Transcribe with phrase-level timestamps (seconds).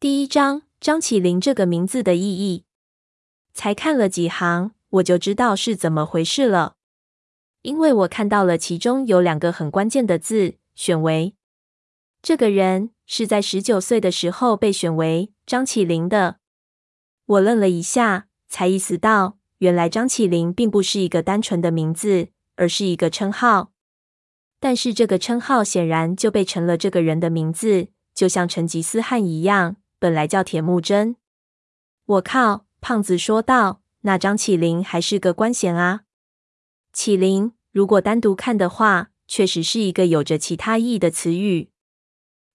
[0.00, 2.64] 第一章，张起灵这个名字的意义。
[3.52, 6.76] 才看了几行，我就知道是怎么回事了，
[7.60, 11.34] 因为我看到了其中有两个很关键的字：选为。
[12.22, 16.38] 这个人是在十九岁的时候被选为张起灵的。
[17.26, 23.72] 我愣了一下，才意识到，原来张起灵并不是一个单纯的名字，而是一个称号。
[24.58, 31.14] 但是这个称号显然就被成了这个人的名字，就像成吉思汗一样，本来叫铁木真。
[32.06, 32.66] 我靠！
[32.80, 36.04] 胖子说道：“那张起灵还是个官衔啊。
[36.94, 41.68] 起灵，如果单独看的话，确实是一个有着其他意义的词语。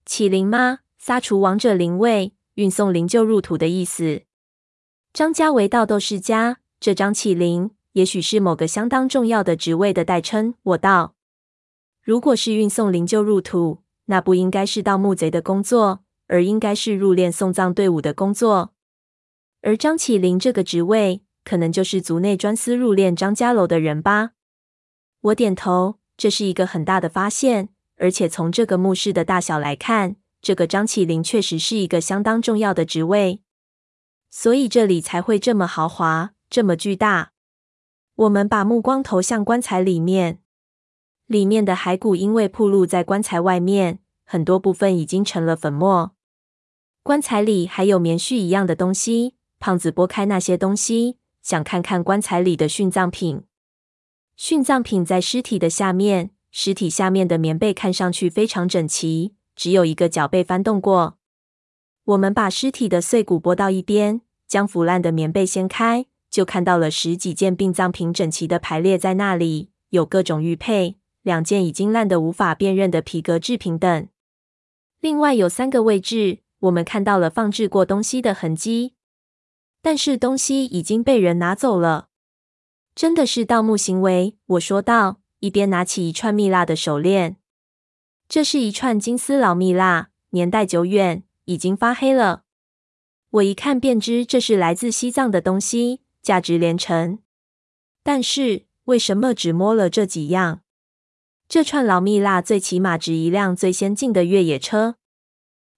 [0.04, 0.80] 起灵吗？
[0.98, 4.24] 撒除亡者灵位，运送灵柩入土的意思。
[5.14, 10.56] 张家为道斗世家，这张起灵也许是某个相当重要的职位的代称。
[10.64, 11.14] 我道，
[12.02, 18.74] 如果是运送灵柩入土，那不应该是盗墓贼的工作，而应该是入殓送葬队伍的工作。”
[19.62, 24.32] 而张起灵这个职位，可能就是族内专司入殓张家楼的人吧？
[25.22, 33.42] 我点头，这是一个很大的发现，而且从这个墓室的大小来看，这个张起灵确实是一个相当重要的职位，
[34.30, 37.32] 所以这里才会这么豪华，这么巨大。
[38.16, 40.40] 我们把目光投向棺材里面，
[41.26, 46.15] 里面的骸骨因为暴露在棺材外面，很多部分已经成了粉末。
[47.06, 49.36] 棺材里还有棉絮一样的东西。
[49.60, 53.44] 胖子拨开那些东西，想看看棺材里的殉葬品。
[54.36, 61.20] 殉葬品在尸体的下面，尸体下面的棉被看上去非常整齐，只有一个角被翻动过。
[62.06, 74.08] 我们把尸体的碎骨拨到一边，将腐烂的棉被掀开，就看到了十几件殡葬品整齐的排列在那里，有各种玉佩，两件已经烂得无法辨认的皮革制品等。
[75.00, 78.94] 另外有三个位置，我们看到了放置过东西的痕迹。
[79.82, 82.10] 但是东西已经被人拿走了，
[82.96, 84.36] 真的是盗墓行为。
[84.46, 87.38] 我说道，一边拿起一串蜜蜡的手链。
[88.28, 92.44] 这是一串金丝老蜜蜡，年代久远，已经发黑了。
[93.30, 97.20] 我一看便知这是来自西藏的东西，价值连城。
[98.02, 100.62] 但是为什么只摸了这几样？
[101.48, 104.96] 这串老蜜蜡最起码值一辆最先进的越野车。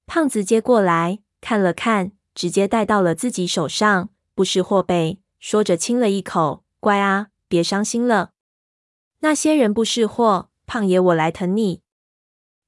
[0.07, 2.13] 胖子接过来看了看。
[2.37, 5.17] 直接带到了自己手上，不是货呗。
[5.39, 8.29] 说着亲了一口，乖啊，别伤心了。
[9.21, 11.81] 那些人不是货，胖爷我来疼你。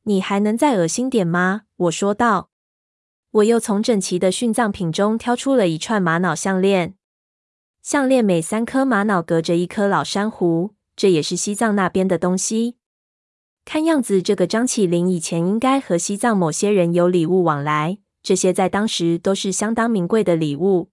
[0.05, 1.65] 你还能再恶心点吗？
[1.75, 2.49] 我说道。
[3.29, 6.95] 我又从整齐的殉葬品中挑出了一串玛瑙项链，
[7.83, 12.78] 项链每三颗玛瑙隔着一颗老珊瑚，这也是西藏那边的东西。
[13.71, 17.99] 看样子，这个张起灵以前应该和西藏某些人有礼物往来。
[18.23, 20.89] 这些在当时都是相当名贵的礼物，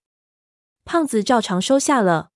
[0.84, 2.32] 胖子照常收下了。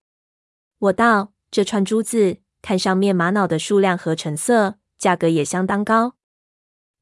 [0.79, 6.15] 我道：“这串珠子，看上面玛瑙的数量和成色，价格也相当高。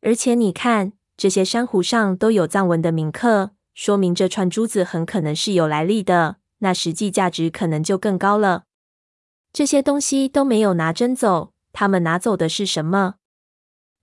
[0.01, 6.39] 而且你看，这些珊瑚上都有藏文的铭刻，说明这串珠子很可能是有来历的。
[6.59, 8.65] 那实际价值可能就更高了。
[9.53, 13.15] 这些东西都没有拿真走，他们拿走的是什么？”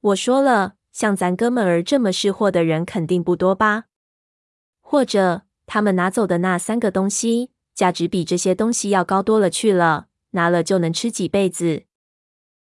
[0.06, 0.76] 我说了。
[0.92, 3.86] 像咱哥们儿这么识货的人肯定不多吧？
[4.80, 11.84] 或者他们拿走的那三个东西价值比这些东西要高多了去了，拿了就能吃几辈子。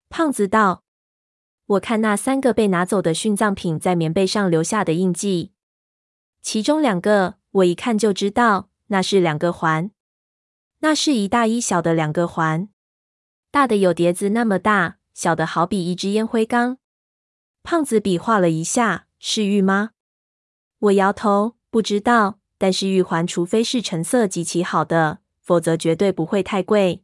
[0.09, 0.85] 胖子道
[1.67, 5.51] ：“我看那三个被拿走的殉葬品在棉被上留下的印记，
[6.41, 9.91] 其中两个我一看就知道，那是两个环，
[10.79, 12.69] 那是一大一小的两个环，
[13.51, 16.79] 大的有碟子那么大，小的好比一只烟灰缸。”
[17.63, 19.91] 胖子比划了一下，是玉吗？
[20.79, 22.39] 我摇头，不知道。
[22.57, 27.03] 但是玉环，除非是成色极其好的，否则绝对不会太贵。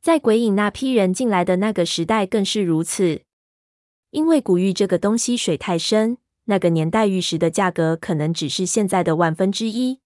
[0.00, 3.22] 在鬼影那批人进来的那个时代，更是如此。
[4.10, 9.98] 因为古玉这个东西水太深，那个年代玉石的价格可能只是现在的万分之一。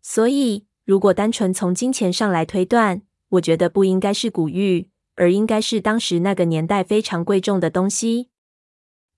[0.00, 8.30] 所以，如果单纯从金钱上来推断，我觉得不应该是古玉，而应该是当时那个年代非常贵重的东西。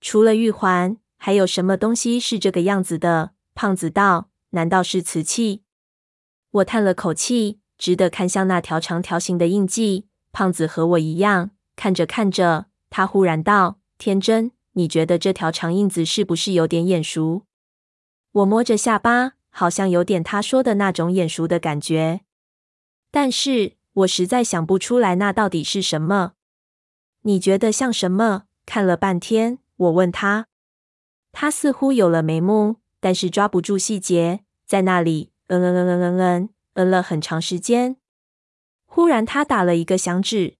[0.09, 3.31] 除了玉环，还有什么东西是这个样子的？
[3.53, 5.63] 胖子道：“难道是瓷器？”
[6.49, 10.07] 我叹了口气，只得看向那条长条形的印记。
[10.31, 17.43] 胖子和我一样，看着看着，他忽然道：“天真，你觉得这条长印子是不是有点眼熟？”
[18.31, 22.21] 我摸着下巴，好像有点他说的那种眼熟的感觉，
[23.11, 26.31] 但是我实在想不出来那到底是什么。
[27.23, 28.43] 你觉得像什么？
[28.65, 29.59] 看了半天。
[29.77, 30.47] 我问他，
[31.31, 37.97] 他似乎有了眉目，但是抓不住细节，在那里嗯嗯嗯嗯嗯嗯嗯了很长时间。
[38.85, 40.57] 忽然，他打了一个响指，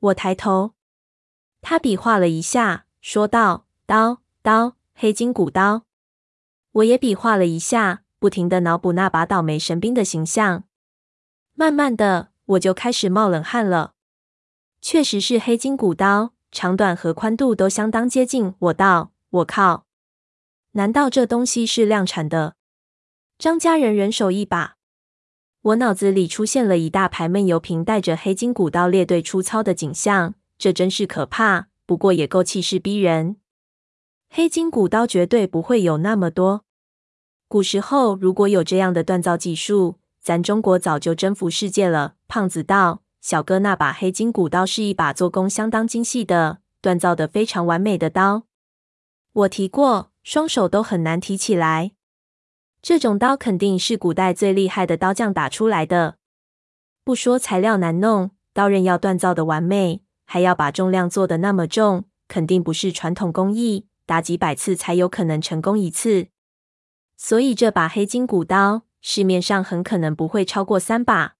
[0.00, 0.74] 我抬头，
[1.60, 5.84] 他比划了一下，说道：“刀，刀，黑金骨刀。”
[6.72, 10.64] 我也比划了一下，不停的脑补那把倒霉神兵的形象。
[11.54, 13.94] 慢慢的，我就开始冒冷汗了。
[14.80, 18.54] 确实是黑金骨刀，长短和宽度都相当接近。
[18.60, 19.86] 我道：“我靠，
[20.72, 22.54] 难道这东西是量产的？”
[23.36, 24.76] 张家人人手一把。
[25.62, 33.36] 我脑子里出现了一大排闷油瓶带着黑金古刀列队出操的景象，这真是可怕，不过也够气势逼人。
[34.30, 36.64] 黑金古刀绝对不会有那么多。
[37.48, 42.14] 古时候如果有这样的锻造技术，咱中国早就征服世界了。
[42.28, 48.42] 胖子道：“小哥，那把黑金古刀是一把做工相当精细的、锻造的非常完美的刀。
[49.32, 51.92] 我提过，双手都很难提起来。”
[52.82, 56.18] 这种刀肯定是古代最厉害的刀匠打出来的。
[57.02, 66.26] 不说材料难弄，刀刃要锻造的完美，还要把重量做得那么重，肯定不是传统工艺，打几百次才有可能成功一次。
[67.16, 71.36] 所以这把黑金古刀，市面上很可能不会超过三把。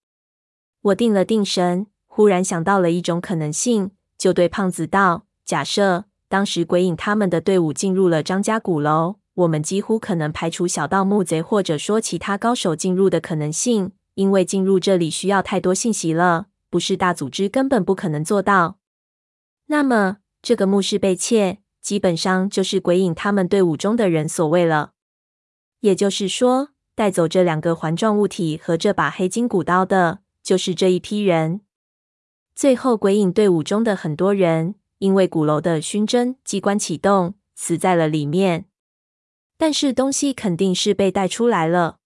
[0.85, 18.79] 我定了定神，忽然想到了一种可能性，就对胖子道：“假设当时鬼影他们的队伍进入了张家鼓楼。”我们几乎可能排除小盗、墓贼或者说其他高手进入的可能性，因为进入这里需要太多信息了，不是大组织根本不可能做到。
[19.67, 24.93] 那么，这个墓室被窃，基本上就是鬼影他们队伍中的人所为了。
[25.81, 31.63] 也就是说，带走这两个环状物体和这把黑金古刀的，就是这一批人。
[32.55, 38.67] 最后，鬼影队伍中的很多人因为鼓楼的熏蒸机关启动，死在了里面。
[39.57, 41.99] 但是东西肯定是被带出来了。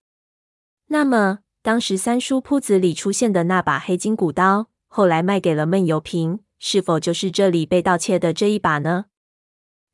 [0.86, 9.06] 那么，当时三叔铺子里出现的那把黑金古刀，后来卖给了闷油瓶，是否就是这里被盗窃的这一把呢？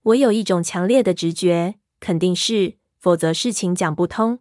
[0.03, 4.41] 我有一种强烈的直觉，肯定是，否则事情讲不通。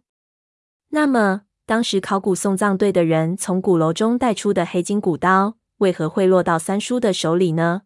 [0.90, 7.82] 那么，当时考古送葬队的人从鼓楼中带出的黑金古刀，为何会落到三叔的手里呢？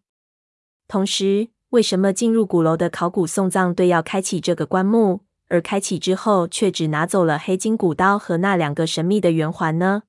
[0.89, 5.21] 同时，为什么进入鼓楼的考古送葬队要开启这个棺木？
[5.47, 10.03] 而开启之后，却只拿走了黑金古刀和那两个神秘的圆环呢？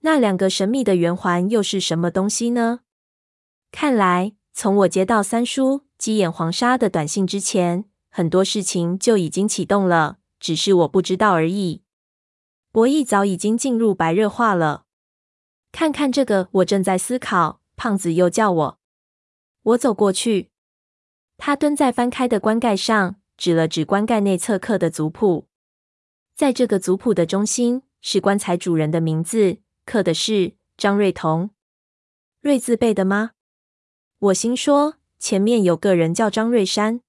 [0.00, 2.80] 那两个神秘的圆环又是什么东西呢？
[3.72, 11.83] 看来，从我接到三叔鸡眼黄沙的短信之前，很多事情就已经启动了，只是我不知道而已。
[12.74, 14.86] 博弈早已经进入白热化了。
[15.70, 17.60] 看看这个，我正在思考。
[17.76, 18.80] 胖子又叫我，
[19.62, 20.50] 我走过去，
[21.36, 23.14] 他蹲在翻开的棺盖上。
[23.36, 25.46] 指了指棺盖内侧刻的族谱，
[26.34, 31.50] 在这个族谱的中心是棺材主人的名字，刻的是张瑞彤。
[32.40, 33.32] 瑞字辈的吗？
[34.18, 37.02] 我心说，前面有个人叫张瑞山，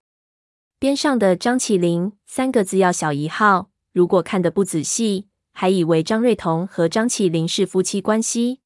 [0.78, 3.72] 边上的张起灵三个字要小一号。
[3.92, 8.60] 如果看得不仔细，还以为张瑞彤和张起灵是夫妻关系。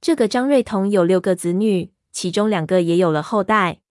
[0.00, 3.82] 这个张瑞彤有六个子女，其中两个也有了后代。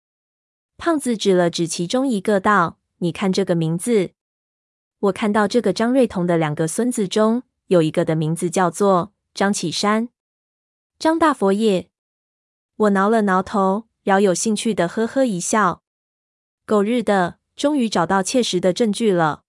[0.77, 4.13] 胖子指了指其中一个，道：“你看这个名字。”
[4.97, 10.09] 我看到这个张瑞彤的两个孙子中，有一个的名字叫做张启山。
[10.97, 11.89] 张大佛爷，
[12.77, 15.83] 我挠了挠头，饶有兴趣的呵呵一笑。
[16.65, 19.44] 狗日的，终于找到切实的证据了。